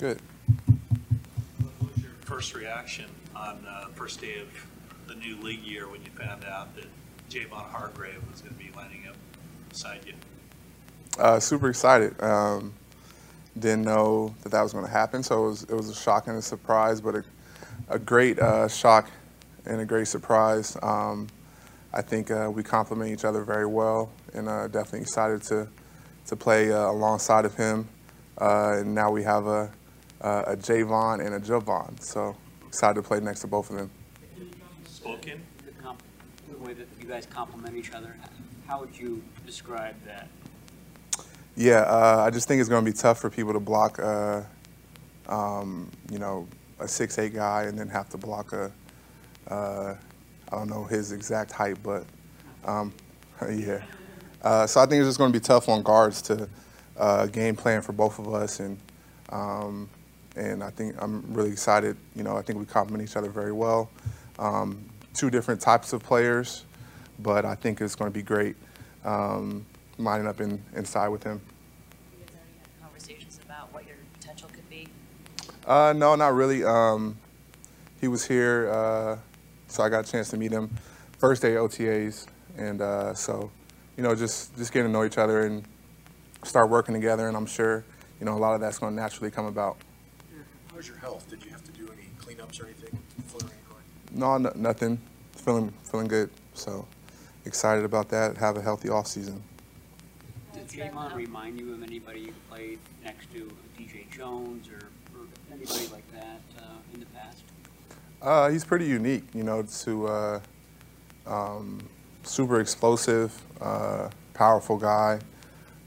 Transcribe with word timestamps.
Good. 0.00 0.18
What 1.58 1.90
was 1.92 2.02
your 2.02 2.12
first 2.22 2.54
reaction 2.54 3.04
on 3.36 3.58
uh, 3.68 3.88
first 3.94 4.18
day 4.18 4.40
of 4.40 4.48
the 5.06 5.14
new 5.14 5.36
league 5.42 5.62
year 5.62 5.90
when 5.90 6.00
you 6.00 6.10
found 6.12 6.42
out 6.46 6.74
that 6.76 6.86
Javon 7.28 7.68
Hargrave 7.68 8.18
was 8.30 8.40
going 8.40 8.54
to 8.54 8.58
be 8.58 8.70
lining 8.74 9.06
up 9.06 9.16
beside 9.68 10.00
you? 10.06 10.14
Uh, 11.18 11.38
super 11.38 11.68
excited. 11.68 12.18
Um, 12.22 12.72
didn't 13.58 13.82
know 13.82 14.34
that 14.42 14.52
that 14.52 14.62
was 14.62 14.72
going 14.72 14.86
to 14.86 14.90
happen, 14.90 15.22
so 15.22 15.44
it 15.44 15.48
was, 15.48 15.62
it 15.64 15.74
was 15.74 15.90
a 15.90 15.94
shock 15.94 16.28
and 16.28 16.38
a 16.38 16.42
surprise, 16.42 17.02
but 17.02 17.16
a, 17.16 17.24
a 17.90 17.98
great 17.98 18.38
uh, 18.38 18.68
shock 18.68 19.10
and 19.66 19.82
a 19.82 19.84
great 19.84 20.08
surprise. 20.08 20.78
Um, 20.82 21.26
I 21.92 22.00
think 22.00 22.30
uh, 22.30 22.50
we 22.50 22.62
complement 22.62 23.10
each 23.10 23.26
other 23.26 23.44
very 23.44 23.66
well, 23.66 24.10
and 24.32 24.48
uh, 24.48 24.66
definitely 24.68 25.02
excited 25.02 25.42
to 25.48 25.68
to 26.28 26.36
play 26.36 26.72
uh, 26.72 26.90
alongside 26.90 27.44
of 27.44 27.54
him. 27.54 27.86
Uh, 28.38 28.78
and 28.78 28.94
now 28.94 29.10
we 29.10 29.22
have 29.22 29.46
a, 29.46 29.70
a, 30.20 30.40
a 30.48 30.56
Javon 30.56 31.24
and 31.24 31.34
a 31.34 31.40
Javon, 31.40 32.00
so 32.00 32.36
excited 32.66 32.94
to 32.94 33.02
play 33.02 33.20
next 33.20 33.40
to 33.40 33.46
both 33.46 33.70
of 33.70 33.76
them. 33.76 33.90
Spoken? 34.86 35.40
the 35.64 35.72
comp, 35.82 36.02
the 36.50 36.58
way 36.58 36.74
that 36.74 36.86
you 37.00 37.06
guys 37.06 37.26
complement 37.26 37.76
each 37.76 37.92
other, 37.92 38.16
how 38.66 38.80
would 38.80 38.96
you 38.96 39.22
describe 39.46 39.94
that? 40.04 40.28
Yeah, 41.56 41.80
uh, 41.80 42.22
I 42.26 42.30
just 42.30 42.48
think 42.48 42.60
it's 42.60 42.68
going 42.68 42.84
to 42.84 42.90
be 42.90 42.96
tough 42.96 43.18
for 43.18 43.28
people 43.28 43.52
to 43.52 43.60
block, 43.60 43.98
uh, 43.98 44.42
um, 45.28 45.90
you 46.10 46.18
know, 46.18 46.46
a 46.78 46.88
six 46.88 47.18
eight 47.18 47.34
guy 47.34 47.64
and 47.64 47.78
then 47.78 47.88
have 47.88 48.08
to 48.10 48.16
block 48.16 48.52
a, 48.52 48.72
uh, 49.48 49.94
I 50.50 50.56
don't 50.56 50.70
know 50.70 50.84
his 50.84 51.12
exact 51.12 51.52
height, 51.52 51.76
but 51.82 52.04
um, 52.64 52.92
yeah. 53.50 53.82
Uh, 54.42 54.66
so 54.66 54.80
I 54.80 54.86
think 54.86 55.00
it's 55.00 55.08
just 55.08 55.18
going 55.18 55.32
to 55.32 55.38
be 55.38 55.44
tough 55.44 55.68
on 55.68 55.82
guards 55.82 56.22
to 56.22 56.48
uh, 56.96 57.26
game 57.26 57.56
plan 57.56 57.82
for 57.82 57.92
both 57.92 58.18
of 58.18 58.32
us, 58.32 58.60
and 58.60 58.78
um, 59.30 59.88
and 60.36 60.62
I 60.62 60.70
think 60.70 60.96
I'm 60.98 61.32
really 61.32 61.50
excited. 61.50 61.96
You 62.14 62.22
know, 62.22 62.36
I 62.36 62.42
think 62.42 62.58
we 62.58 62.64
complement 62.64 63.08
each 63.08 63.16
other 63.16 63.30
very 63.30 63.52
well. 63.52 63.90
Um, 64.38 64.84
two 65.14 65.30
different 65.30 65.60
types 65.60 65.92
of 65.92 66.02
players, 66.02 66.64
but 67.18 67.44
I 67.44 67.54
think 67.54 67.80
it's 67.80 67.94
going 67.94 68.10
to 68.10 68.14
be 68.16 68.22
great 68.22 68.56
um, 69.04 69.66
lining 69.98 70.26
up 70.26 70.40
in, 70.40 70.62
inside 70.74 71.08
with 71.08 71.24
him. 71.24 71.40
Conversations 72.80 73.40
about 73.44 73.72
what 73.72 73.86
your 73.86 73.96
potential 74.18 74.48
could 74.52 74.68
be? 74.70 74.88
Uh, 75.66 75.92
no, 75.96 76.14
not 76.14 76.34
really. 76.34 76.64
Um, 76.64 77.18
he 78.00 78.08
was 78.08 78.26
here, 78.26 78.70
uh, 78.70 79.18
so 79.68 79.82
I 79.82 79.88
got 79.88 80.08
a 80.08 80.10
chance 80.10 80.30
to 80.30 80.36
meet 80.36 80.52
him 80.52 80.70
first 81.18 81.42
day 81.42 81.52
OTAs, 81.52 82.26
and 82.56 82.80
uh, 82.80 83.14
so 83.14 83.50
you 83.96 84.02
know, 84.02 84.14
just 84.14 84.56
just 84.56 84.72
getting 84.72 84.88
to 84.88 84.92
know 84.92 85.04
each 85.04 85.18
other 85.18 85.42
and 85.44 85.62
start 86.44 86.70
working 86.70 86.94
together. 86.94 87.28
And 87.28 87.36
I'm 87.36 87.46
sure 87.46 87.84
you 88.18 88.24
know 88.24 88.34
a 88.34 88.40
lot 88.40 88.54
of 88.54 88.60
that's 88.60 88.78
going 88.78 88.96
to 88.96 89.00
naturally 89.00 89.30
come 89.30 89.44
about. 89.44 89.76
How's 90.80 90.88
your 90.88 90.96
health? 90.96 91.28
Did 91.28 91.44
you 91.44 91.50
have 91.50 91.62
to 91.64 91.72
do 91.72 91.86
any 91.92 92.08
cleanups 92.18 92.58
or 92.58 92.64
anything? 92.64 92.98
Foot 93.26 93.42
or 93.42 93.48
ankle? 93.48 93.76
No, 94.12 94.38
no 94.38 94.50
nothing. 94.56 94.98
Feeling 95.32 95.74
feeling 95.84 96.08
good. 96.08 96.30
So 96.54 96.88
excited 97.44 97.84
about 97.84 98.08
that. 98.08 98.38
Have 98.38 98.56
a 98.56 98.62
healthy 98.62 98.88
off 98.88 99.06
season. 99.06 99.42
Did 100.54 100.62
It's 100.62 100.74
Javon 100.74 101.12
um, 101.12 101.18
remind 101.18 101.60
you 101.60 101.74
of 101.74 101.82
anybody 101.82 102.20
you 102.20 102.34
played 102.48 102.78
next 103.04 103.30
to, 103.34 103.52
DJ 103.78 104.10
Jones 104.10 104.70
or, 104.70 104.86
or 105.14 105.26
anybody 105.52 105.86
like 105.88 106.10
that 106.12 106.40
uh, 106.58 106.94
in 106.94 107.00
the 107.00 107.06
past? 107.14 107.42
Uh, 108.22 108.48
he's 108.48 108.64
pretty 108.64 108.86
unique, 108.86 109.24
you 109.34 109.42
know, 109.42 109.62
to 109.82 110.06
uh, 110.06 110.40
um, 111.26 111.78
super 112.22 112.58
explosive, 112.58 113.38
uh, 113.60 114.08
powerful 114.32 114.78
guy, 114.78 115.18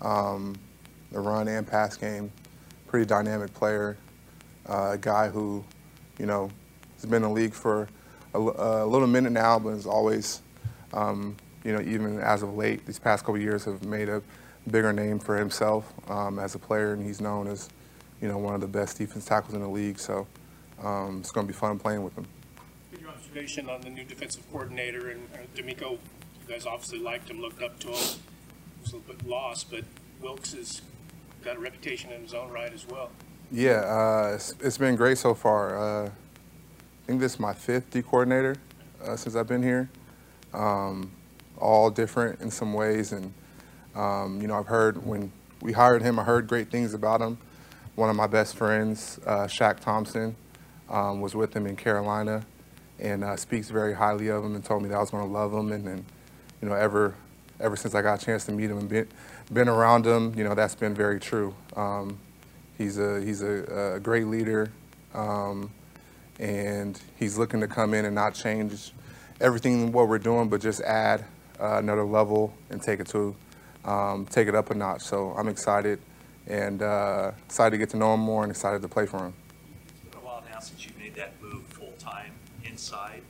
um, 0.02 0.56
the 1.12 1.20
run 1.20 1.48
and 1.48 1.66
pass 1.66 1.98
game, 1.98 2.32
pretty 2.86 3.08
dynamic 3.08 3.52
player, 3.56 3.98
uh, 4.70 4.92
a 4.94 4.98
guy 4.98 5.30
who, 5.30 5.64
you 6.20 6.26
know, 6.26 6.50
has 6.96 7.06
been 7.06 7.24
in 7.24 7.30
the 7.30 7.30
league 7.30 7.54
for 7.54 7.88
a 8.34 8.40
little 8.86 9.08
minute 9.08 9.32
now, 9.32 9.60
but 9.60 9.72
has 9.72 9.86
always, 9.86 10.42
um, 10.94 11.36
you 11.64 11.72
know, 11.72 11.82
even 11.82 12.20
as 12.20 12.42
of 12.42 12.56
late, 12.56 12.86
these 12.86 13.00
past 13.00 13.24
couple 13.24 13.40
years 13.40 13.66
have 13.66 13.84
made 13.86 14.10
a 14.10 14.22
bigger 14.72 14.92
name 14.92 15.20
for 15.20 15.38
himself 15.38 15.94
um, 16.10 16.40
as 16.40 16.56
a 16.56 16.60
player, 16.60 16.94
and 16.94 17.06
he's 17.06 17.22
known 17.22 17.48
as, 17.48 17.70
you 18.22 18.28
know, 18.28 18.38
one 18.38 18.56
of 18.56 18.62
the 18.62 18.68
best 18.68 18.98
defense 18.98 19.26
tackles 19.26 19.54
in 19.54 19.62
the 19.62 19.68
league. 19.68 20.00
So 20.00 20.26
um, 20.82 21.20
it's 21.20 21.32
going 21.32 21.46
to 21.46 21.54
be 21.54 21.58
fun 21.58 21.78
playing 21.78 22.04
with 22.04 22.18
him. 22.18 22.26
Your 23.00 23.10
observation 23.10 23.70
on 23.70 23.82
the 23.82 23.90
new 23.90 24.04
defensive 24.04 24.50
coordinator 24.52 25.10
and 25.10 25.28
uh, 25.34 25.38
DeMeco. 25.56 25.92
You 25.92 26.00
guys 26.48 26.66
obviously 26.66 27.00
liked 27.00 27.30
him, 27.30 27.42
looked 27.42 27.62
up 27.62 27.80
to 27.80 27.88
him. 27.88 28.20
Was 28.82 28.94
a 28.94 28.98
little 28.98 29.14
bit 29.14 29.28
lost, 29.28 29.72
but 29.72 29.84
Wilks 30.22 30.54
has 30.54 30.82
got 31.44 31.56
a 31.58 31.60
reputation 31.60 32.12
in 32.12 32.22
his 32.22 32.34
own 32.34 32.52
right 32.52 32.74
as 32.74 32.88
well. 32.88 33.12
Yeah, 33.56 33.82
uh, 33.82 34.32
it's, 34.34 34.56
it's 34.62 34.80
been 34.80 34.96
great 34.96 35.20
so 35.20 35.36
far. 35.36 35.78
Uh, 35.78 36.06
I 36.08 36.12
think 37.06 37.20
this 37.20 37.34
is 37.36 37.40
my 37.40 37.54
fifth 37.54 37.92
D 37.92 38.02
coordinator 38.02 38.56
uh, 39.06 39.16
since 39.16 39.36
I've 39.36 39.48
been 39.48 39.62
here. 39.62 39.92
Um, 40.56 41.12
all 41.60 41.92
different 41.92 42.42
in 42.42 42.50
some 42.50 42.74
ways, 42.74 43.12
and 43.12 43.32
um, 43.94 44.42
you 44.42 44.48
know, 44.48 44.58
I've 44.58 44.66
heard 44.66 45.06
when 45.06 45.32
we 45.62 45.72
hired 45.72 46.02
him, 46.02 46.18
I 46.18 46.24
heard 46.24 46.48
great 46.48 46.72
things 46.72 46.96
about 46.96 47.22
him. 47.22 47.38
One 47.94 48.10
of 48.10 48.16
my 48.16 48.26
best 48.26 48.56
friends, 48.56 49.20
uh, 49.24 49.46
Shaq 49.46 49.82
Thompson, 49.82 50.36
um, 50.90 51.22
was 51.22 51.36
with 51.36 51.56
him 51.56 51.68
in 51.68 51.76
Carolina, 51.76 52.44
and 52.98 53.24
uh, 53.24 53.36
speaks 53.36 53.70
very 53.70 53.94
highly 53.94 54.30
of 54.30 54.44
him, 54.44 54.56
and 54.56 54.66
told 54.66 54.82
me 54.82 54.90
that 54.90 54.96
I 54.96 55.00
was 55.00 55.12
going 55.12 55.28
to 55.28 55.32
love 55.32 55.54
him, 55.54 55.72
and, 55.72 55.88
and 55.88 56.06
you 56.60 56.70
know, 56.70 56.74
ever 56.74 57.14
ever 57.60 57.76
since 57.76 57.94
I 57.94 58.02
got 58.02 58.20
a 58.20 58.26
chance 58.26 58.46
to 58.46 58.52
meet 58.52 58.72
him 58.72 58.80
and 58.80 58.90
been, 58.90 59.08
been 59.54 59.70
around 59.70 60.08
him, 60.08 60.34
you 60.36 60.44
know, 60.44 60.56
that's 60.56 60.74
been 60.74 60.96
very 60.96 61.20
true. 61.20 61.54
Um, 61.76 62.18
he's 62.78 62.98
a 63.00 63.22
he's 63.22 63.42
a, 63.42 63.96
a 63.96 64.00
great 64.00 64.28
leader, 64.28 64.72
um, 65.14 65.70
and 66.40 67.00
he's 67.18 67.38
looking 67.38 67.62
to 67.62 67.68
come 67.68 67.94
in 67.94 68.06
and 68.06 68.16
not 68.16 68.34
change 68.34 68.92
everything 69.42 69.92
what 69.92 70.08
we're 70.08 70.20
doing, 70.20 70.50
but 70.50 70.62
just 70.62 70.82
add 70.82 71.26
uh, 71.60 71.78
another 71.78 72.06
level 72.06 72.54
and 72.70 72.82
take 72.82 73.00
it 73.00 73.08
to 73.08 73.36
um, 73.86 74.26
take 74.26 74.48
it 74.48 74.56
up 74.56 74.70
a 74.72 74.74
notch. 74.74 75.02
So 75.02 75.34
I'm 75.38 75.48
excited 75.48 76.00
and 76.48 76.82
uh, 76.82 77.32
excited 77.46 77.72
to 77.72 77.78
get 77.78 77.90
to 77.92 77.98
know 77.98 78.14
him 78.14 78.20
more 78.20 78.44
and 78.44 78.52
excited 78.52 78.82
to 78.82 78.88
play 78.88 79.06
for 79.06 79.20
him. 79.20 79.34
It's 79.88 80.00
been 80.10 80.22
a 80.22 80.26
while 80.26 80.44
now 80.52 80.60
since 80.60 80.86
you 80.86 80.92
made 81.00 81.16
that 81.16 81.42
move 81.42 81.64
full-time 81.68 82.32
inside. 82.64 83.22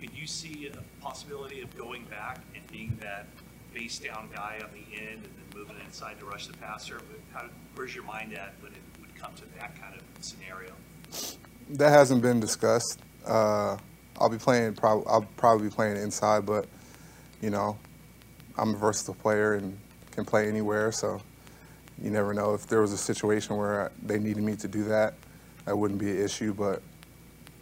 Could 0.00 0.14
you 0.14 0.26
see 0.26 0.68
a 0.72 1.02
possibility 1.02 1.60
of 1.62 1.76
going 1.76 2.04
back 2.04 2.40
and 2.54 2.66
being 2.70 2.96
that 3.00 3.26
face 3.72 3.98
down 3.98 4.28
guy 4.34 4.60
on 4.62 4.70
the 4.72 4.96
end 5.00 5.24
and 5.24 5.24
then 5.24 5.44
moving 5.54 5.76
inside 5.84 6.18
to 6.20 6.26
rush 6.26 6.46
the 6.46 6.56
passer? 6.56 7.00
But 7.10 7.20
How, 7.32 7.48
where's 7.74 7.94
your 7.94 8.04
mind 8.04 8.34
at 8.34 8.54
when 8.60 8.72
it 8.72 8.82
would 9.00 9.14
come 9.16 9.32
to 9.36 9.42
that 9.58 9.80
kind 9.80 9.94
of 9.94 10.02
scenario? 10.24 10.72
That 11.70 11.90
hasn't 11.90 12.22
been 12.22 12.40
discussed. 12.40 12.98
Uh, 13.26 13.76
I'll 14.18 14.28
be 14.28 14.38
playing. 14.38 14.74
Prob- 14.74 15.04
I'll 15.06 15.26
probably 15.36 15.68
be 15.68 15.74
playing 15.74 15.96
inside, 15.96 16.44
but 16.46 16.66
you 17.40 17.50
know, 17.50 17.78
I'm 18.58 18.74
a 18.74 18.76
versatile 18.76 19.14
player 19.14 19.54
and 19.54 19.78
can 20.10 20.24
play 20.24 20.48
anywhere. 20.48 20.92
So 20.92 21.20
you 22.00 22.10
never 22.10 22.34
know 22.34 22.54
if 22.54 22.66
there 22.66 22.80
was 22.80 22.92
a 22.92 22.98
situation 22.98 23.56
where 23.56 23.90
they 24.02 24.18
needed 24.18 24.42
me 24.42 24.56
to 24.56 24.68
do 24.68 24.84
that, 24.84 25.14
that 25.64 25.76
wouldn't 25.76 26.00
be 26.00 26.10
an 26.10 26.22
issue. 26.22 26.52
But 26.52 26.82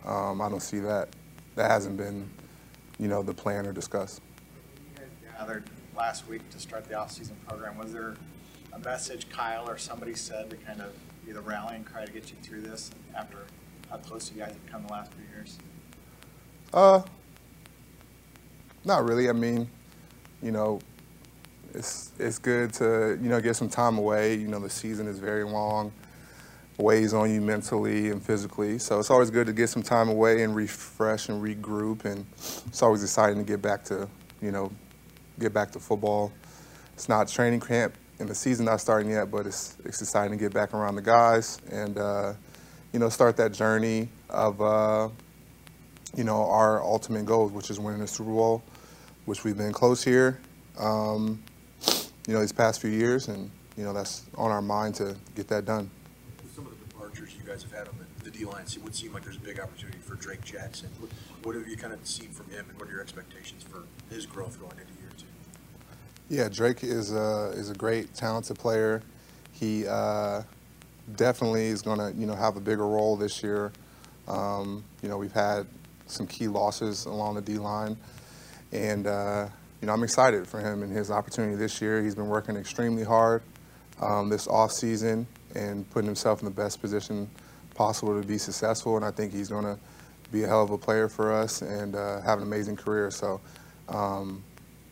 um, 0.04 0.41
I 0.41 0.48
don't 0.48 0.62
see 0.62 0.81
that. 0.81 1.10
That 1.56 1.71
hasn't 1.71 1.97
been, 1.97 2.28
you 2.98 3.09
know, 3.09 3.22
the 3.22 3.34
plan 3.34 3.66
or 3.66 3.72
discussed. 3.72 4.21
You 4.97 5.03
guys 5.03 5.38
gathered 5.38 5.65
last 6.00 6.27
week 6.27 6.49
to 6.49 6.59
start 6.59 6.87
the 6.87 6.94
off-season 6.94 7.37
program. 7.47 7.77
Was 7.77 7.93
there 7.93 8.15
a 8.72 8.78
message 8.78 9.28
Kyle 9.28 9.69
or 9.69 9.77
somebody 9.77 10.15
said 10.15 10.49
to 10.49 10.56
kind 10.56 10.81
of 10.81 10.94
be 11.27 11.33
the 11.33 11.43
rallying 11.43 11.84
cry 11.84 12.06
to 12.06 12.11
get 12.11 12.31
you 12.31 12.37
through 12.43 12.62
this 12.62 12.91
after 13.15 13.37
how 13.91 13.99
close 13.99 14.33
you 14.33 14.41
guys 14.41 14.49
have 14.53 14.66
come 14.66 14.87
the 14.87 14.93
last 14.93 15.12
few 15.12 15.25
years? 15.31 15.59
Uh, 16.72 17.03
not 18.83 19.06
really. 19.06 19.28
I 19.28 19.33
mean, 19.33 19.69
you 20.43 20.53
know, 20.53 20.81
it's 21.75 22.12
it's 22.19 22.39
good 22.39 22.72
to 22.75 23.19
you 23.21 23.28
know 23.28 23.39
get 23.39 23.56
some 23.56 23.69
time 23.69 23.99
away. 23.99 24.37
You 24.37 24.49
know, 24.49 24.59
the 24.59 24.71
season 24.71 25.06
is 25.06 25.19
very 25.19 25.44
long, 25.44 25.93
weighs 26.78 27.12
on 27.12 27.31
you 27.31 27.43
mentally 27.43 28.09
and 28.09 28.22
physically. 28.22 28.78
So 28.78 28.98
it's 28.98 29.10
always 29.10 29.28
good 29.28 29.47
to 29.48 29.53
get 29.53 29.69
some 29.69 29.83
time 29.83 30.09
away 30.09 30.45
and 30.45 30.57
refresh 30.57 31.28
and 31.28 31.42
regroup. 31.42 32.07
And 32.07 32.25
it's 32.39 32.83
always 32.83 33.03
exciting 33.03 33.36
to 33.36 33.45
get 33.45 33.60
back 33.60 33.84
to 33.84 34.09
you 34.41 34.51
know 34.51 34.72
get 35.41 35.53
back 35.53 35.71
to 35.72 35.81
football. 35.81 36.33
It's 36.95 37.09
not 37.09 37.28
training 37.28 37.60
camp 37.60 37.95
and 38.19 38.28
the 38.28 38.34
season 38.34 38.66
not 38.66 38.81
starting 38.81 39.10
yet, 39.10 39.31
but 39.31 39.47
it's 39.47 39.77
it's 39.84 40.01
exciting 40.03 40.39
to 40.39 40.42
get 40.42 40.53
back 40.53 40.75
around 40.75 40.97
the 40.97 41.03
guys 41.03 41.59
and 41.71 41.98
uh, 41.98 42.34
you 42.92 42.98
know 42.98 43.09
start 43.09 43.37
that 43.39 43.53
journey 43.53 44.09
of. 44.28 44.60
Uh, 44.60 45.09
you 46.16 46.25
know, 46.25 46.48
our 46.51 46.83
ultimate 46.83 47.25
goals, 47.25 47.53
which 47.53 47.71
is 47.71 47.78
winning 47.78 48.01
the 48.01 48.07
Super 48.07 48.31
Bowl, 48.31 48.63
which 49.27 49.45
we've 49.45 49.57
been 49.57 49.72
close 49.72 50.03
here, 50.03 50.41
um, 50.78 51.42
you 52.27 52.34
know, 52.34 52.41
these 52.41 52.53
past 52.53 52.81
few 52.81 52.91
years, 52.91 53.28
and 53.28 53.51
you 53.77 53.84
know 53.84 53.92
that's 53.92 54.25
on 54.37 54.51
our 54.51 54.63
mind 54.63 54.95
to 54.97 55.16
get 55.37 55.48
that 55.48 55.65
done. 55.65 55.91
Some 56.54 56.66
of 56.66 56.72
the 56.78 56.87
departures 56.87 57.34
you 57.37 57.45
guys 57.45 57.63
have 57.63 57.72
had 57.72 57.89
on 57.89 57.95
the, 57.98 58.25
the 58.25 58.37
D 58.37 58.45
line, 58.45 58.65
it 58.65 58.83
would 58.83 58.95
seem 58.95 59.13
like 59.13 59.25
there's 59.25 59.37
a 59.37 59.41
big 59.41 59.60
opportunity 59.60 59.98
for 59.98 60.16
Drake 60.16 60.45
Jackson. 60.45 60.89
What, 60.98 61.10
what 61.42 61.54
have 61.54 61.69
you 61.69 61.77
kind 61.77 61.92
of 61.92 62.04
seen 62.07 62.31
from 62.31 62.51
him, 62.51 62.66
and 62.69 62.78
what 62.78 62.89
are 62.89 62.92
your 62.92 63.03
expectations 63.03 63.63
for 63.63 63.84
his 64.13 64.27
growth 64.27 64.59
going 64.59 64.72
into? 64.72 65.00
Yeah, 66.30 66.48
Drake 66.48 66.84
is 66.84 67.12
a 67.12 67.53
is 67.56 67.71
a 67.71 67.74
great, 67.74 68.15
talented 68.15 68.56
player. 68.56 69.03
He 69.53 69.84
uh, 69.88 70.42
definitely 71.16 71.66
is 71.66 71.82
going 71.82 71.98
to, 71.98 72.16
you 72.16 72.24
know, 72.24 72.36
have 72.36 72.56
a 72.56 72.60
bigger 72.60 72.86
role 72.86 73.16
this 73.16 73.42
year. 73.42 73.72
Um, 74.28 74.84
you 75.03 75.09
know, 75.09 75.18
we've 75.18 75.32
had 75.32 75.66
some 76.06 76.28
key 76.28 76.47
losses 76.47 77.06
along 77.06 77.34
the 77.34 77.41
D 77.41 77.59
line, 77.59 77.97
and 78.71 79.09
uh, 79.09 79.48
you 79.80 79.88
know, 79.88 79.92
I'm 79.92 80.04
excited 80.04 80.47
for 80.47 80.60
him 80.60 80.84
and 80.84 80.92
his 80.92 81.10
opportunity 81.10 81.56
this 81.56 81.82
year. 81.82 82.00
He's 82.00 82.15
been 82.15 82.28
working 82.28 82.54
extremely 82.54 83.03
hard 83.03 83.42
um, 84.00 84.28
this 84.28 84.47
off 84.47 84.71
season 84.71 85.27
and 85.56 85.91
putting 85.91 86.06
himself 86.06 86.42
in 86.42 86.44
the 86.44 86.54
best 86.54 86.80
position 86.80 87.28
possible 87.74 88.21
to 88.21 88.24
be 88.24 88.38
successful. 88.38 88.94
And 88.94 89.04
I 89.04 89.10
think 89.10 89.32
he's 89.32 89.48
going 89.48 89.65
to 89.65 89.77
be 90.30 90.44
a 90.44 90.47
hell 90.47 90.62
of 90.62 90.71
a 90.71 90.78
player 90.78 91.09
for 91.09 91.32
us 91.32 91.60
and 91.60 91.97
uh, 91.97 92.21
have 92.21 92.38
an 92.38 92.44
amazing 92.44 92.77
career. 92.77 93.10
So, 93.10 93.41
um, 93.88 94.44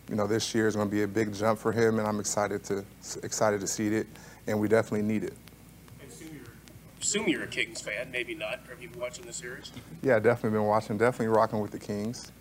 you 0.08 0.16
know, 0.16 0.26
this 0.26 0.54
year 0.54 0.66
is 0.66 0.76
going 0.76 0.88
to 0.88 0.94
be 0.94 1.02
a 1.02 1.08
big 1.08 1.34
jump 1.34 1.58
for 1.58 1.72
him, 1.72 1.98
and 1.98 2.08
I'm 2.08 2.20
excited 2.20 2.64
to 2.64 2.84
excited 3.22 3.60
to 3.60 3.66
see 3.66 3.88
it, 3.88 4.06
and 4.46 4.58
we 4.58 4.68
definitely 4.68 5.06
need 5.06 5.24
it. 5.24 5.34
I 6.00 6.04
assume 7.00 7.28
you're, 7.28 7.44
a 7.44 7.46
Kings 7.46 7.80
fan, 7.80 8.10
maybe 8.10 8.34
not. 8.34 8.60
Have 8.68 8.82
you 8.82 8.88
been 8.88 9.00
watching 9.00 9.26
the 9.26 9.32
series? 9.32 9.70
Yeah, 10.02 10.18
definitely 10.18 10.58
been 10.58 10.66
watching, 10.66 10.98
definitely 10.98 11.28
rocking 11.28 11.60
with 11.60 11.70
the 11.70 11.78
Kings. 11.78 12.32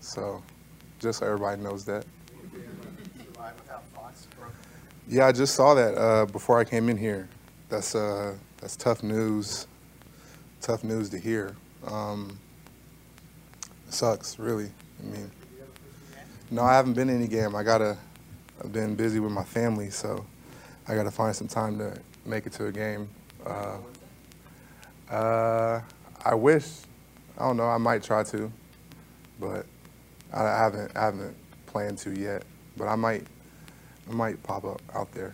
So, 0.00 0.42
just 0.98 1.20
so 1.20 1.26
everybody 1.26 1.60
knows 1.60 1.84
that. 1.86 2.04
Survive 3.18 3.54
without 3.60 3.84
Fox. 3.94 4.28
Yeah, 5.08 5.26
I 5.26 5.32
just 5.32 5.54
saw 5.54 5.74
that 5.74 5.94
uh, 5.96 6.26
before 6.26 6.58
I 6.58 6.64
came 6.64 6.88
in 6.88 6.96
here. 6.96 7.28
That's 7.68 7.94
uh, 7.94 8.34
that's 8.60 8.76
tough 8.76 9.02
news. 9.02 9.66
Tough 10.60 10.84
news 10.84 11.08
to 11.10 11.18
hear. 11.18 11.56
Um, 11.86 12.38
sucks, 13.88 14.38
really. 14.38 14.70
I 15.00 15.06
mean, 15.06 15.30
no, 16.52 16.62
I 16.62 16.74
haven't 16.74 16.92
been 16.92 17.08
in 17.08 17.16
any 17.16 17.28
game. 17.28 17.56
I 17.56 17.62
gotta. 17.62 17.96
I've 18.62 18.72
been 18.72 18.94
busy 18.94 19.18
with 19.20 19.32
my 19.32 19.42
family, 19.42 19.88
so 19.88 20.24
I 20.86 20.94
gotta 20.94 21.10
find 21.10 21.34
some 21.34 21.48
time 21.48 21.78
to 21.78 21.98
make 22.26 22.46
it 22.46 22.52
to 22.52 22.66
a 22.66 22.72
game. 22.72 23.08
Uh, 23.44 23.78
uh, 25.10 25.80
I 26.22 26.34
wish. 26.34 26.66
I 27.38 27.46
don't 27.46 27.56
know. 27.56 27.66
I 27.66 27.78
might 27.78 28.02
try 28.02 28.22
to, 28.24 28.52
but 29.40 29.64
I 30.32 30.42
haven't. 30.42 30.94
I 30.94 31.06
haven't 31.06 31.34
planned 31.66 31.96
to 31.98 32.10
yet. 32.12 32.44
But 32.76 32.86
I 32.86 32.96
might. 32.96 33.26
I 34.10 34.12
might 34.12 34.42
pop 34.42 34.64
up 34.66 34.82
out 34.94 35.10
there. 35.12 35.32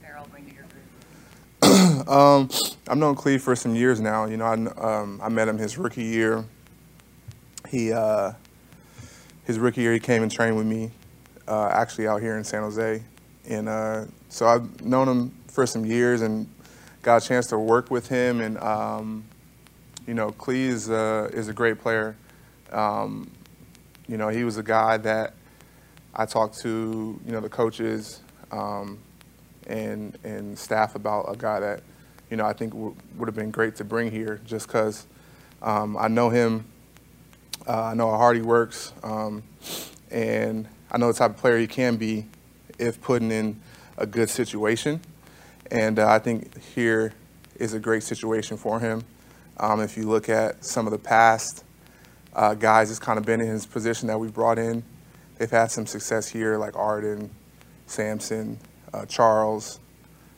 Ferrell 0.00 0.26
bring 0.30 0.46
to 0.46 0.54
your 0.54 0.64
group? 0.64 2.08
Um, 2.08 2.48
I've 2.88 2.96
known 2.96 3.16
Cleve 3.16 3.42
for 3.42 3.54
some 3.54 3.74
years 3.74 4.00
now. 4.00 4.24
You 4.24 4.38
know, 4.38 4.46
I, 4.46 4.54
um, 5.00 5.20
I 5.22 5.28
met 5.28 5.46
him 5.46 5.58
his 5.58 5.76
rookie 5.76 6.04
year. 6.04 6.42
He, 7.68 7.92
uh, 7.92 8.32
his 9.48 9.58
rookie 9.58 9.80
year, 9.80 9.92
he 9.92 9.98
came 9.98 10.22
and 10.22 10.30
trained 10.30 10.56
with 10.56 10.66
me, 10.66 10.92
uh, 11.48 11.70
actually 11.72 12.06
out 12.06 12.22
here 12.22 12.38
in 12.38 12.44
San 12.44 12.62
Jose. 12.62 13.02
And 13.48 13.68
uh, 13.68 14.04
so 14.28 14.46
I've 14.46 14.84
known 14.84 15.08
him 15.08 15.34
for 15.48 15.66
some 15.66 15.84
years 15.84 16.22
and 16.22 16.48
got 17.02 17.24
a 17.24 17.26
chance 17.26 17.48
to 17.48 17.58
work 17.58 17.90
with 17.90 18.06
him. 18.06 18.40
And, 18.40 18.56
um, 18.58 19.24
you 20.06 20.14
know, 20.14 20.30
Cleve 20.30 20.70
is, 20.70 20.90
uh, 20.90 21.28
is 21.32 21.48
a 21.48 21.52
great 21.52 21.80
player. 21.80 22.14
Um, 22.70 23.28
you 24.06 24.16
know, 24.16 24.28
he 24.28 24.44
was 24.44 24.56
a 24.56 24.62
guy 24.62 24.98
that 24.98 25.34
I 26.14 26.26
talked 26.26 26.60
to, 26.60 27.18
you 27.26 27.32
know, 27.32 27.40
the 27.40 27.48
coaches. 27.48 28.20
Um, 28.52 29.00
and 29.68 30.18
and 30.24 30.58
staff 30.58 30.94
about 30.94 31.26
a 31.28 31.36
guy 31.36 31.60
that 31.60 31.82
you 32.30 32.36
know 32.36 32.44
I 32.44 32.52
think 32.52 32.74
would 32.74 33.28
have 33.28 33.34
been 33.34 33.50
great 33.50 33.76
to 33.76 33.84
bring 33.84 34.10
here 34.10 34.40
just 34.44 34.66
because 34.66 35.06
um, 35.62 35.96
I 35.96 36.08
know 36.08 36.30
him. 36.30 36.64
Uh, 37.68 37.90
I 37.90 37.94
know 37.94 38.10
how 38.10 38.16
hard 38.16 38.34
he 38.34 38.40
works, 38.40 38.94
um, 39.02 39.42
and 40.10 40.66
I 40.90 40.96
know 40.96 41.12
the 41.12 41.18
type 41.18 41.32
of 41.32 41.36
player 41.36 41.58
he 41.58 41.66
can 41.66 41.96
be 41.96 42.24
if 42.78 42.98
put 43.02 43.20
in 43.20 43.60
a 43.98 44.06
good 44.06 44.30
situation. 44.30 45.02
And 45.70 45.98
uh, 45.98 46.08
I 46.08 46.18
think 46.18 46.62
here 46.62 47.12
is 47.56 47.74
a 47.74 47.78
great 47.78 48.04
situation 48.04 48.56
for 48.56 48.80
him. 48.80 49.04
Um, 49.58 49.82
if 49.82 49.98
you 49.98 50.08
look 50.08 50.30
at 50.30 50.64
some 50.64 50.86
of 50.86 50.92
the 50.92 50.98
past 50.98 51.62
uh, 52.34 52.54
guys 52.54 52.88
that's 52.88 52.98
kind 52.98 53.18
of 53.18 53.26
been 53.26 53.42
in 53.42 53.48
his 53.48 53.66
position 53.66 54.08
that 54.08 54.18
we've 54.18 54.32
brought 54.32 54.58
in, 54.58 54.82
they've 55.36 55.50
had 55.50 55.70
some 55.70 55.84
success 55.84 56.26
here, 56.26 56.56
like 56.56 56.74
Arden, 56.74 57.28
Samson, 57.86 58.58
uh, 58.94 59.04
Charles. 59.04 59.78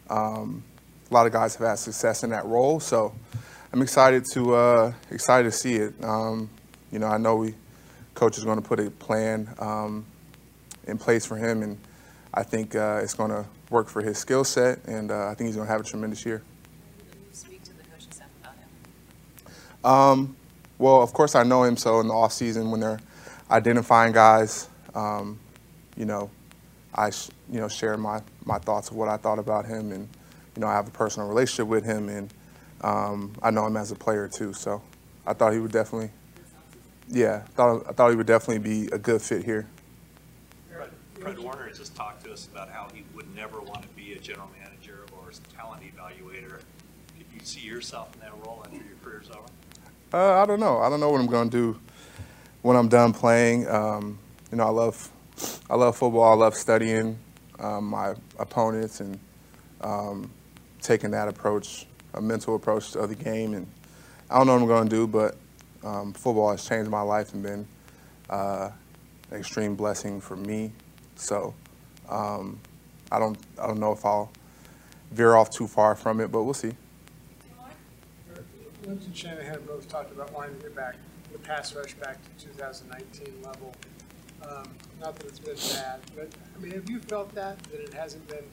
Um, 0.08 0.64
a 1.08 1.14
lot 1.14 1.26
of 1.26 1.32
guys 1.32 1.54
have 1.54 1.64
had 1.64 1.78
success 1.78 2.24
in 2.24 2.30
that 2.30 2.44
role, 2.44 2.80
so 2.80 3.14
I'm 3.72 3.82
excited 3.82 4.24
to 4.32 4.56
uh, 4.56 4.92
excited 5.12 5.44
to 5.44 5.56
see 5.56 5.76
it. 5.76 5.94
Um, 6.02 6.50
you 6.92 6.98
know, 6.98 7.06
I 7.06 7.18
know 7.18 7.36
we 7.36 7.54
coach 8.14 8.38
is 8.38 8.44
going 8.44 8.60
to 8.60 8.66
put 8.66 8.80
a 8.80 8.90
plan 8.90 9.54
um, 9.58 10.04
in 10.86 10.98
place 10.98 11.24
for 11.24 11.36
him, 11.36 11.62
and 11.62 11.78
I 12.34 12.42
think 12.42 12.74
uh, 12.74 13.00
it's 13.02 13.14
going 13.14 13.30
to 13.30 13.46
work 13.70 13.88
for 13.88 14.02
his 14.02 14.18
skill 14.18 14.44
set, 14.44 14.84
and 14.86 15.10
uh, 15.10 15.28
I 15.28 15.34
think 15.34 15.48
he's 15.48 15.56
going 15.56 15.66
to 15.66 15.72
have 15.72 15.80
a 15.80 15.84
tremendous 15.84 16.24
year. 16.26 16.42
Speak 17.32 17.62
to 17.64 17.76
the 17.76 17.84
coaching 17.84 18.10
staff 18.10 18.28
about 18.40 18.54
him? 18.54 19.84
Um, 19.84 20.36
well, 20.78 21.02
of 21.02 21.12
course, 21.12 21.34
I 21.34 21.42
know 21.42 21.62
him. 21.62 21.76
So 21.76 22.00
in 22.00 22.08
the 22.08 22.14
off 22.14 22.32
season, 22.32 22.70
when 22.70 22.80
they're 22.80 23.00
identifying 23.50 24.12
guys, 24.12 24.68
um, 24.94 25.38
you 25.96 26.04
know, 26.04 26.30
I 26.94 27.10
sh- 27.10 27.30
you 27.50 27.60
know 27.60 27.68
share 27.68 27.96
my 27.96 28.20
my 28.44 28.58
thoughts 28.58 28.90
of 28.90 28.96
what 28.96 29.08
I 29.08 29.16
thought 29.16 29.38
about 29.38 29.66
him, 29.66 29.92
and 29.92 30.08
you 30.56 30.60
know, 30.60 30.66
I 30.66 30.74
have 30.74 30.88
a 30.88 30.90
personal 30.90 31.28
relationship 31.28 31.66
with 31.68 31.84
him, 31.84 32.08
and 32.08 32.32
um, 32.82 33.32
I 33.42 33.50
know 33.50 33.66
him 33.66 33.76
as 33.76 33.92
a 33.92 33.94
player 33.94 34.28
too. 34.28 34.52
So 34.52 34.82
I 35.26 35.32
thought 35.32 35.52
he 35.52 35.58
would 35.58 35.72
definitely, 35.72 36.10
yeah, 37.10 37.40
thought 37.54 37.84
I 37.88 37.92
thought 37.92 38.10
he 38.10 38.16
would 38.16 38.26
definitely 38.26 38.58
be 38.58 38.88
a 38.92 38.98
good 38.98 39.20
fit 39.20 39.44
here. 39.44 39.66
Fred- 40.72 40.90
Fred 41.18 41.38
Warner 41.38 41.66
has 41.68 41.78
just 41.78 41.94
talked 41.96 42.24
to 42.24 42.32
us 42.32 42.48
about 42.50 42.70
how 42.70 42.88
he 42.94 43.02
would 43.14 43.34
never 43.34 43.60
want 43.60 43.82
to 43.82 43.88
be 43.88 44.12
a 44.12 44.18
general 44.18 44.48
manager 44.62 45.00
or 45.12 45.30
a 45.30 45.56
talent 45.56 45.82
evaluator. 45.82 46.60
Could 47.16 47.26
you 47.34 47.40
see 47.42 47.60
yourself 47.60 48.14
in 48.14 48.20
that 48.20 48.32
role 48.44 48.62
after 48.64 48.76
your 48.76 48.84
career's 49.02 49.28
over? 49.30 49.40
Uh, 50.12 50.42
I 50.42 50.46
don't 50.46 50.60
know. 50.60 50.78
I 50.78 50.88
don't 50.88 51.00
know 51.00 51.10
what 51.10 51.20
I'm 51.20 51.26
going 51.26 51.50
to 51.50 51.56
do 51.56 51.80
when 52.62 52.76
I'm 52.76 52.88
done 52.88 53.12
playing. 53.12 53.68
Um, 53.68 54.18
you 54.50 54.56
know, 54.56 54.66
I 54.66 54.70
love, 54.70 55.10
I 55.68 55.76
love 55.76 55.96
football. 55.96 56.32
I 56.32 56.34
love 56.34 56.54
studying 56.54 57.18
um, 57.58 57.84
my 57.84 58.14
opponents 58.38 59.00
and 59.00 59.18
um, 59.82 60.30
taking 60.80 61.10
that 61.12 61.28
approach, 61.28 61.86
a 62.14 62.20
mental 62.20 62.56
approach 62.56 62.92
to 62.92 63.06
the 63.06 63.14
game. 63.14 63.54
And 63.54 63.66
I 64.28 64.38
don't 64.38 64.46
know 64.46 64.54
what 64.54 64.62
I'm 64.62 64.68
going 64.68 64.88
to 64.88 64.96
do, 64.96 65.06
but 65.06 65.36
um, 65.84 66.12
football 66.12 66.50
has 66.50 66.64
changed 66.66 66.90
my 66.90 67.00
life 67.00 67.32
and 67.34 67.42
been 67.42 67.66
uh, 68.28 68.70
an 69.30 69.38
extreme 69.38 69.74
blessing 69.74 70.20
for 70.20 70.36
me. 70.36 70.72
So 71.16 71.54
um, 72.08 72.58
I 73.10 73.18
don't, 73.18 73.38
I 73.60 73.66
don't 73.66 73.80
know 73.80 73.92
if 73.92 74.04
I'll 74.04 74.30
veer 75.10 75.34
off 75.34 75.50
too 75.50 75.66
far 75.66 75.94
from 75.94 76.20
it, 76.20 76.30
but 76.30 76.42
we'll 76.44 76.54
see. 76.54 76.72
And 78.86 79.00
Shanahan 79.14 79.62
both 79.66 79.88
talked 79.88 80.10
about 80.10 80.32
wanting 80.32 80.56
to 80.56 80.62
get 80.62 80.74
back, 80.74 80.96
the 81.32 81.38
pass 81.38 81.74
rush 81.74 81.94
back 81.94 82.18
to 82.38 82.46
2019 82.46 83.42
level. 83.42 83.74
Um, 84.42 84.70
Not 85.00 85.16
that 85.16 85.26
it's 85.26 85.38
been 85.38 85.54
bad, 85.80 86.00
but, 86.16 86.28
I 86.56 86.60
mean, 86.60 86.72
have 86.72 86.88
you 86.88 86.98
felt 87.00 87.34
that, 87.34 87.62
that 87.64 87.80
it 87.80 87.92
hasn't 87.92 88.26
been, 88.26 88.44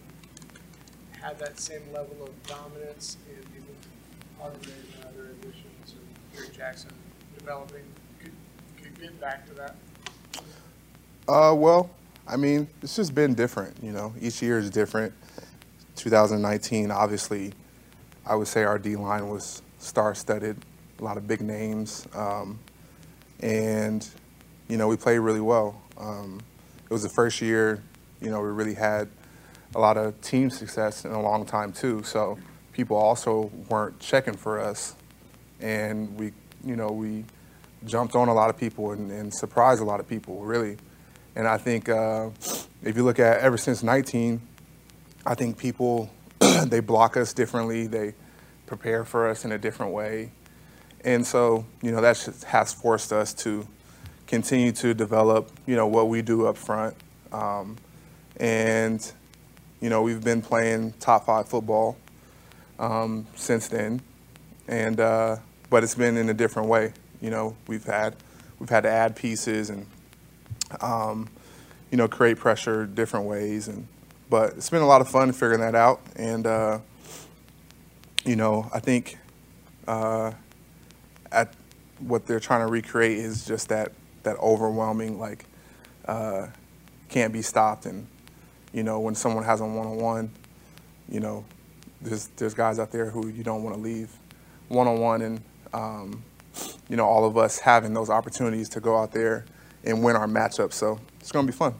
had 1.21 1.39
that 1.39 1.59
same 1.59 1.81
level 1.93 2.17
of 2.23 2.43
dominance 2.45 3.17
and 3.29 3.45
Hargrave 4.39 4.95
and 4.97 5.05
other 5.05 5.29
additions, 5.31 5.95
Gary 6.35 6.49
Jackson 6.55 6.91
developing, 7.47 7.85
could, 8.19 8.31
could 8.83 9.01
get 9.01 9.21
back 9.21 9.47
to 9.47 9.53
that? 9.53 9.75
Uh, 11.29 11.55
well, 11.55 11.89
I 12.27 12.35
mean, 12.35 12.67
it's 12.81 12.97
just 12.97 13.15
been 13.15 13.35
different. 13.35 13.81
You 13.81 13.93
know, 13.93 14.13
each 14.19 14.41
year 14.41 14.59
is 14.59 14.69
different. 14.69 15.13
2019, 15.95 16.91
obviously, 16.91 17.53
I 18.25 18.35
would 18.35 18.49
say 18.49 18.63
our 18.63 18.77
D 18.77 18.97
line 18.97 19.29
was 19.29 19.61
star-studded, 19.79 20.57
a 20.99 21.03
lot 21.03 21.15
of 21.15 21.25
big 21.25 21.39
names, 21.39 22.05
um, 22.13 22.59
and 23.39 24.05
you 24.67 24.75
know, 24.75 24.89
we 24.89 24.97
played 24.97 25.19
really 25.19 25.39
well. 25.39 25.81
Um, 25.97 26.41
it 26.83 26.91
was 26.91 27.03
the 27.03 27.09
first 27.09 27.41
year, 27.41 27.81
you 28.19 28.29
know, 28.29 28.41
we 28.41 28.49
really 28.49 28.73
had 28.73 29.07
a 29.73 29.79
lot 29.79 29.95
of 29.95 30.19
team 30.19 30.49
success 30.49 31.05
in 31.05 31.11
a 31.11 31.21
long 31.21 31.45
time 31.45 31.71
too. 31.71 32.03
So 32.03 32.37
people 32.73 32.97
also 32.97 33.49
weren't 33.69 33.97
checking 34.01 34.35
for 34.35 34.59
us, 34.59 34.95
and 35.61 36.13
we, 36.19 36.33
you 36.65 36.75
know, 36.75 36.89
we 36.89 37.23
jumped 37.85 38.15
on 38.15 38.27
a 38.27 38.33
lot 38.33 38.49
of 38.49 38.57
people 38.57 38.91
and, 38.91 39.11
and 39.11 39.33
surprised 39.33 39.81
a 39.81 39.85
lot 39.85 39.99
of 39.99 40.07
people, 40.07 40.41
really. 40.41 40.77
And 41.35 41.47
I 41.47 41.57
think 41.57 41.87
uh, 41.89 42.29
if 42.83 42.95
you 42.95 43.03
look 43.03 43.19
at 43.19 43.39
ever 43.39 43.57
since 43.57 43.83
19, 43.83 44.41
I 45.25 45.35
think 45.35 45.57
people 45.57 46.09
they 46.65 46.79
block 46.79 47.17
us 47.17 47.33
differently. 47.33 47.87
They 47.87 48.13
prepare 48.65 49.03
for 49.05 49.27
us 49.27 49.45
in 49.45 49.51
a 49.51 49.57
different 49.57 49.91
way, 49.91 50.31
and 51.03 51.25
so 51.25 51.65
you 51.81 51.91
know 51.91 52.01
that 52.01 52.43
has 52.47 52.73
forced 52.73 53.11
us 53.11 53.33
to 53.35 53.67
continue 54.27 54.71
to 54.73 54.93
develop 54.93 55.51
you 55.65 55.75
know 55.75 55.87
what 55.87 56.09
we 56.09 56.21
do 56.21 56.47
up 56.47 56.57
front. 56.57 56.95
Um, 57.31 57.77
and 58.37 59.11
you 59.81 59.89
know 59.89 60.01
we've 60.01 60.23
been 60.23 60.41
playing 60.41 60.93
top 60.99 61.25
five 61.25 61.47
football 61.49 61.97
um, 62.79 63.25
since 63.35 63.67
then, 63.67 64.01
and 64.67 64.99
uh, 64.99 65.37
but 65.69 65.83
it's 65.83 65.95
been 65.95 66.17
in 66.17 66.29
a 66.29 66.33
different 66.33 66.69
way. 66.69 66.93
You 67.21 67.29
know 67.29 67.55
we've 67.67 67.85
had 67.85 68.15
we've 68.59 68.69
had 68.69 68.83
to 68.83 68.89
add 68.89 69.15
pieces 69.15 69.69
and 69.69 69.85
um, 70.81 71.29
you 71.91 71.97
know, 71.97 72.07
create 72.07 72.37
pressure 72.37 72.85
different 72.85 73.25
ways. 73.25 73.67
And 73.67 73.87
but 74.29 74.53
it's 74.53 74.69
been 74.69 74.81
a 74.81 74.87
lot 74.87 75.01
of 75.01 75.09
fun 75.09 75.31
figuring 75.31 75.61
that 75.61 75.75
out. 75.75 76.01
And 76.15 76.45
uh, 76.45 76.79
you 78.25 78.35
know, 78.35 78.69
I 78.73 78.79
think 78.79 79.17
uh, 79.87 80.31
at 81.31 81.53
what 81.99 82.25
they're 82.25 82.39
trying 82.39 82.65
to 82.65 82.71
recreate 82.71 83.17
is 83.17 83.45
just 83.45 83.69
that 83.69 83.91
that 84.23 84.37
overwhelming 84.37 85.19
like 85.19 85.45
uh, 86.05 86.47
can't 87.09 87.33
be 87.33 87.41
stopped 87.41 87.85
and 87.85 88.07
you 88.73 88.83
know 88.83 88.99
when 88.99 89.15
someone 89.15 89.43
has 89.43 89.61
a 89.61 89.65
one-on-one 89.65 90.29
you 91.09 91.19
know 91.19 91.43
there's 92.01 92.27
there's 92.35 92.53
guys 92.53 92.77
out 92.79 92.91
there 92.91 93.09
who 93.09 93.29
you 93.29 93.43
don't 93.43 93.63
want 93.63 93.75
to 93.75 93.81
leave 93.81 94.11
one-on-one 94.67 95.21
and 95.21 95.41
um, 95.73 96.21
you 96.89 96.95
know 96.95 97.05
all 97.05 97.25
of 97.25 97.37
us 97.37 97.59
having 97.59 97.93
those 97.93 98.09
opportunities 98.09 98.69
to 98.69 98.79
go 98.79 98.97
out 98.97 99.11
there 99.11 99.45
and 99.83 100.03
win 100.03 100.15
our 100.15 100.27
matchup 100.27 100.73
so 100.73 100.99
it's 101.19 101.31
going 101.31 101.45
to 101.45 101.51
be 101.51 101.57
fun 101.57 101.73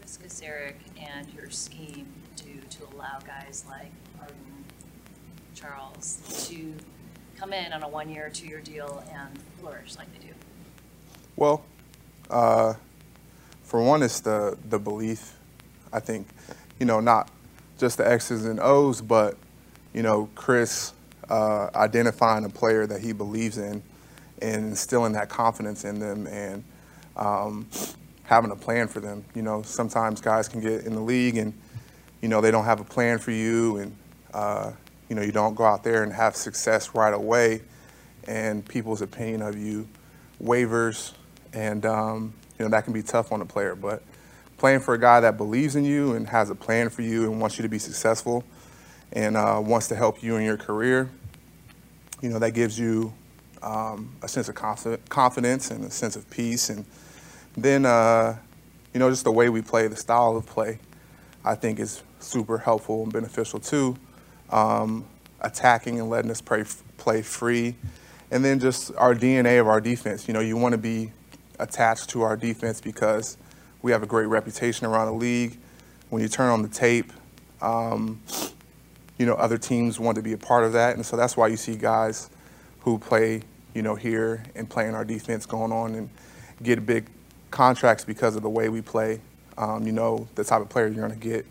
Kris 0.00 0.18
Kocurek 0.18 0.74
and 1.00 1.32
your 1.34 1.50
scheme 1.50 2.06
to, 2.36 2.44
to 2.44 2.84
allow 2.94 3.18
guys 3.26 3.64
like 3.68 3.90
Arden, 4.20 4.36
Charles 5.54 6.46
to 6.48 6.74
come 7.38 7.52
in 7.52 7.72
on 7.72 7.82
a 7.82 7.88
one-year, 7.88 8.30
two-year 8.32 8.60
deal 8.60 9.04
and 9.12 9.38
flourish 9.60 9.96
like 9.96 10.12
they 10.18 10.26
do? 10.26 10.34
Well, 11.36 11.62
uh, 12.30 12.74
for 13.62 13.82
one, 13.82 14.02
it's 14.02 14.20
the 14.20 14.58
the 14.68 14.78
belief. 14.78 15.34
I 15.92 16.00
think, 16.00 16.26
you 16.78 16.86
know, 16.86 17.00
not 17.00 17.30
just 17.78 17.98
the 17.98 18.08
X's 18.10 18.44
and 18.44 18.58
O's, 18.60 19.00
but 19.00 19.36
you 19.94 20.02
know, 20.02 20.28
Kris 20.34 20.92
uh, 21.30 21.70
identifying 21.74 22.44
a 22.44 22.48
player 22.48 22.86
that 22.86 23.00
he 23.00 23.12
believes 23.12 23.58
in 23.58 23.82
and 24.40 24.64
instilling 24.66 25.12
that 25.12 25.28
confidence 25.28 25.84
in 25.84 25.98
them 25.98 26.26
and 26.26 26.64
um, 27.16 27.66
having 28.24 28.50
a 28.50 28.56
plan 28.56 28.88
for 28.88 29.00
them. 29.00 29.24
You 29.34 29.42
know, 29.42 29.62
sometimes 29.62 30.20
guys 30.20 30.48
can 30.48 30.60
get 30.60 30.84
in 30.84 30.94
the 30.94 31.00
league 31.00 31.36
and 31.36 31.52
you 32.20 32.28
know 32.28 32.40
they 32.40 32.50
don't 32.50 32.64
have 32.64 32.80
a 32.80 32.84
plan 32.84 33.18
for 33.18 33.30
you 33.30 33.78
and 33.78 33.96
uh, 34.34 34.72
you 35.08 35.16
know 35.16 35.22
you 35.22 35.32
don't 35.32 35.54
go 35.54 35.64
out 35.64 35.84
there 35.84 36.02
and 36.02 36.12
have 36.12 36.36
success 36.36 36.94
right 36.94 37.14
away 37.14 37.62
and 38.26 38.66
people's 38.66 39.02
opinion 39.02 39.42
of 39.42 39.56
you 39.56 39.88
wavers 40.40 41.14
and 41.52 41.86
um, 41.86 42.32
you 42.58 42.64
know 42.64 42.70
that 42.70 42.84
can 42.84 42.92
be 42.92 43.02
tough 43.02 43.32
on 43.32 43.40
a 43.40 43.46
player 43.46 43.74
but 43.74 44.02
playing 44.56 44.80
for 44.80 44.94
a 44.94 44.98
guy 44.98 45.20
that 45.20 45.36
believes 45.36 45.76
in 45.76 45.84
you 45.84 46.14
and 46.14 46.28
has 46.28 46.50
a 46.50 46.54
plan 46.54 46.90
for 46.90 47.02
you 47.02 47.24
and 47.24 47.40
wants 47.40 47.58
you 47.58 47.62
to 47.62 47.68
be 47.68 47.78
successful 47.78 48.44
and 49.12 49.36
uh, 49.36 49.60
wants 49.64 49.88
to 49.88 49.96
help 49.96 50.22
you 50.22 50.36
in 50.36 50.44
your 50.44 50.56
career 50.56 51.08
you 52.20 52.28
know 52.28 52.38
that 52.38 52.52
gives 52.52 52.78
you 52.78 53.12
um, 53.62 54.10
a 54.22 54.28
sense 54.28 54.48
of 54.48 54.54
confi- 54.54 54.98
confidence 55.08 55.70
and 55.70 55.84
a 55.84 55.90
sense 55.90 56.16
of 56.16 56.28
peace 56.30 56.70
and 56.70 56.84
then 57.56 57.84
uh, 57.84 58.36
you 58.94 59.00
know 59.00 59.10
just 59.10 59.24
the 59.24 59.32
way 59.32 59.48
we 59.48 59.62
play 59.62 59.88
the 59.88 59.96
style 59.96 60.36
of 60.36 60.46
play 60.46 60.78
I 61.44 61.54
think 61.54 61.78
is 61.78 62.02
super 62.20 62.58
helpful 62.58 63.04
and 63.04 63.12
beneficial 63.12 63.60
too. 63.60 63.96
Um, 64.50 65.06
attacking 65.40 65.98
and 66.00 66.10
letting 66.10 66.30
us 66.30 66.40
play, 66.40 66.64
play 66.96 67.22
free. 67.22 67.74
And 68.30 68.44
then 68.44 68.58
just 68.58 68.92
our 68.96 69.14
DNA 69.14 69.60
of 69.60 69.66
our 69.66 69.80
defense. 69.80 70.28
You 70.28 70.34
know, 70.34 70.40
you 70.40 70.56
want 70.56 70.72
to 70.72 70.78
be 70.78 71.12
attached 71.58 72.10
to 72.10 72.22
our 72.22 72.36
defense 72.36 72.80
because 72.80 73.36
we 73.82 73.92
have 73.92 74.02
a 74.02 74.06
great 74.06 74.26
reputation 74.26 74.86
around 74.86 75.06
the 75.06 75.12
league. 75.14 75.58
When 76.10 76.22
you 76.22 76.28
turn 76.28 76.50
on 76.50 76.62
the 76.62 76.68
tape, 76.68 77.12
um, 77.62 78.20
you 79.18 79.26
know, 79.26 79.34
other 79.34 79.58
teams 79.58 79.98
want 79.98 80.16
to 80.16 80.22
be 80.22 80.32
a 80.32 80.38
part 80.38 80.64
of 80.64 80.72
that. 80.72 80.96
And 80.96 81.04
so 81.04 81.16
that's 81.16 81.36
why 81.36 81.48
you 81.48 81.56
see 81.56 81.76
guys 81.76 82.30
who 82.80 82.98
play, 82.98 83.42
you 83.74 83.82
know, 83.82 83.94
here 83.94 84.44
and 84.54 84.68
playing 84.68 84.94
our 84.94 85.04
defense 85.04 85.46
going 85.46 85.72
on 85.72 85.94
and 85.94 86.10
get 86.62 86.84
big 86.86 87.06
contracts 87.50 88.04
because 88.04 88.36
of 88.36 88.42
the 88.42 88.50
way 88.50 88.68
we 88.68 88.80
play 88.82 89.20
um, 89.58 89.84
you 89.84 89.92
know 89.92 90.26
the 90.36 90.44
type 90.44 90.62
of 90.62 90.68
player 90.68 90.86
you're 90.86 91.06
going 91.06 91.18
to 91.18 91.28
get 91.28 91.44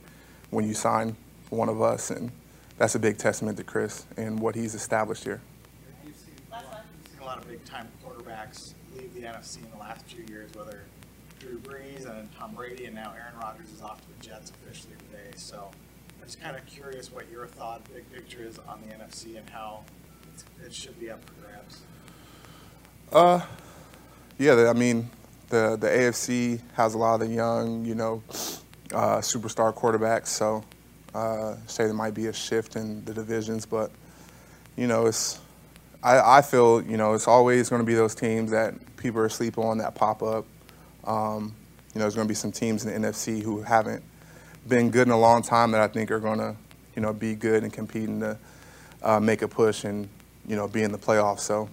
when 0.50 0.66
you 0.66 0.74
sign 0.74 1.16
one 1.50 1.70
of 1.70 1.82
us, 1.82 2.10
and 2.10 2.32
that's 2.78 2.96
a 2.96 3.00
big 3.00 3.18
testament 3.18 3.58
to 3.58 3.64
Kris 3.64 4.06
and 4.16 4.40
what 4.40 4.56
he's 4.56 4.74
established 4.74 5.24
here. 5.24 5.42
You've 6.06 6.16
seen, 6.16 6.34
you've 6.38 7.12
seen 7.12 7.20
a 7.22 7.26
lot 7.26 7.38
of 7.38 7.48
big-time 7.48 7.88
quarterbacks 8.04 8.74
leave 8.96 9.14
the 9.14 9.22
NFC 9.22 9.58
in 9.58 9.72
the 9.72 9.78
last 9.78 10.06
few 10.06 10.24
years, 10.26 10.50
whether 10.56 10.84
Drew 11.40 11.60
Brees 11.60 12.10
and 12.10 12.30
Tom 12.38 12.54
Brady, 12.56 12.86
and 12.86 12.96
now 12.96 13.14
Aaron 13.18 13.38
Rodgers 13.40 13.72
is 13.72 13.82
off 13.82 14.00
to 14.02 14.08
the 14.18 14.26
Jets 14.26 14.52
officially 14.52 14.96
today. 15.12 15.32
So 15.36 15.70
just 16.28 16.42
kind 16.42 16.58
of 16.58 16.66
curious 16.66 17.10
what 17.10 17.32
your 17.32 17.48
thought, 17.48 17.82
big 17.94 18.12
picture 18.12 18.44
is 18.44 18.60
on 18.68 18.82
the 18.82 18.94
NFC 18.94 19.38
and 19.38 19.50
how 19.50 19.86
it 20.62 20.74
should 20.74 21.00
be 21.00 21.10
up 21.10 21.24
for 21.24 21.34
grabs. 21.42 21.82
Uh, 23.14 23.40
yeah, 24.38 24.70
I 24.70 24.74
mean, 24.74 25.10
the 25.48 25.78
the 25.80 25.88
AFC 25.88 26.60
has 26.74 26.96
a 26.96 26.98
lot 26.98 27.22
of 27.22 27.32
young, 27.32 27.86
you 27.86 27.96
know, 27.96 28.22
uh, 28.94 29.20
superstar 29.20 29.74
quarterbacks. 29.74 30.28
So, 30.28 30.66
uh, 31.16 31.56
say 31.66 31.86
there 31.86 31.94
might 31.94 32.14
be 32.14 32.28
a 32.28 32.34
shift 32.34 32.76
in 32.76 33.06
the 33.06 33.14
divisions, 33.14 33.66
but 33.66 33.90
you 34.76 34.88
know, 34.88 35.06
it's 35.06 35.40
I, 36.04 36.40
I 36.40 36.42
feel 36.42 36.82
you 36.82 36.98
know 36.98 37.14
it's 37.14 37.30
always 37.30 37.70
going 37.70 37.82
to 37.82 37.86
be 37.86 37.96
those 37.96 38.16
teams 38.16 38.52
that 38.52 38.74
people 38.98 39.22
are 39.22 39.28
asleep 39.28 39.58
on 39.58 39.78
that 39.78 39.96
pop 39.96 40.22
up. 40.22 40.46
Um, 41.06 41.56
you 41.94 42.00
know, 42.00 42.02
there's 42.02 42.16
going 42.16 42.28
to 42.28 42.32
be 42.32 42.36
some 42.36 42.52
teams 42.52 42.84
in 42.84 43.02
the 43.02 43.08
NFC 43.08 43.42
who 43.42 43.62
haven't 43.62 44.04
been 44.68 44.90
good 44.90 45.08
in 45.08 45.14
a 45.14 45.20
long 45.20 45.42
time 45.42 45.72
that 45.72 45.82
I 45.82 45.88
think 45.88 46.12
are 46.12 46.20
going 46.20 46.40
to 46.40 46.56
you 46.96 47.02
know 47.02 47.14
be 47.14 47.36
good 47.36 47.64
and 47.64 47.72
competing 47.72 48.20
to 48.22 48.38
uh, 49.04 49.20
make 49.20 49.42
a 49.42 49.48
push 49.48 49.84
and 49.84 50.10
you 50.48 50.56
know 50.56 50.68
be 50.68 50.84
in 50.84 50.92
the 50.92 50.98
playoffs. 51.00 51.42
So. 51.42 51.70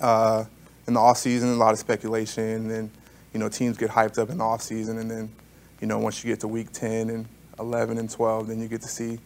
Uh, 0.00 0.44
in 0.86 0.94
the 0.94 1.00
off 1.00 1.18
season, 1.18 1.50
a 1.50 1.54
lot 1.54 1.72
of 1.72 1.78
speculation, 1.78 2.70
and 2.70 2.90
you 3.32 3.40
know 3.40 3.48
teams 3.48 3.76
get 3.76 3.90
hyped 3.90 4.18
up 4.18 4.30
in 4.30 4.38
the 4.38 4.44
off 4.44 4.62
season, 4.62 4.98
and 4.98 5.10
then 5.10 5.30
you 5.80 5.86
know 5.86 5.98
once 5.98 6.22
you 6.22 6.30
get 6.30 6.40
to 6.40 6.48
week 6.48 6.72
10 6.72 7.10
and 7.10 7.26
11 7.58 7.98
and 7.98 8.10
12, 8.10 8.48
then 8.48 8.60
you 8.60 8.68
get 8.68 8.82
to 8.82 8.88
see 8.88 9.18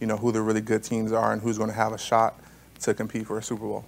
you 0.00 0.06
know 0.06 0.16
who 0.16 0.32
the 0.32 0.40
really 0.40 0.60
good 0.60 0.82
teams 0.82 1.12
are 1.12 1.32
and 1.32 1.42
who's 1.42 1.58
going 1.58 1.70
to 1.70 1.76
have 1.76 1.92
a 1.92 1.98
shot 1.98 2.40
to 2.80 2.94
compete 2.94 3.26
for 3.26 3.38
a 3.38 3.42
Super 3.42 3.66
Bowl. 3.66 3.84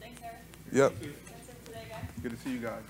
Thanks, 0.00 0.20
Arik. 0.20 0.72
Yep. 0.72 0.92
That's 0.92 1.04
it 1.04 1.66
today, 1.66 1.80
guys. 1.90 2.04
Good 2.22 2.30
to 2.30 2.38
see 2.38 2.52
you 2.52 2.58
guys. 2.58 2.82